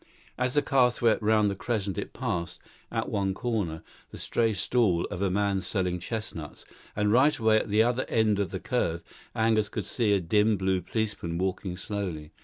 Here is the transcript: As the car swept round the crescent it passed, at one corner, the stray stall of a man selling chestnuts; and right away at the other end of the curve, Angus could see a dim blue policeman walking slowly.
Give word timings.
As 0.35 0.55
the 0.55 0.63
car 0.63 0.89
swept 0.89 1.21
round 1.21 1.47
the 1.47 1.55
crescent 1.55 1.95
it 1.95 2.11
passed, 2.11 2.59
at 2.91 3.07
one 3.09 3.35
corner, 3.35 3.83
the 4.09 4.17
stray 4.17 4.51
stall 4.51 5.05
of 5.11 5.21
a 5.21 5.29
man 5.29 5.61
selling 5.61 5.99
chestnuts; 5.99 6.65
and 6.95 7.11
right 7.11 7.37
away 7.37 7.57
at 7.57 7.69
the 7.69 7.83
other 7.83 8.05
end 8.09 8.39
of 8.39 8.49
the 8.49 8.59
curve, 8.59 9.03
Angus 9.35 9.69
could 9.69 9.85
see 9.85 10.13
a 10.13 10.19
dim 10.19 10.57
blue 10.57 10.81
policeman 10.81 11.37
walking 11.37 11.77
slowly. 11.77 12.31